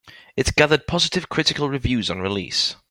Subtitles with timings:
[0.35, 2.75] It gathered positive critical reviews on release.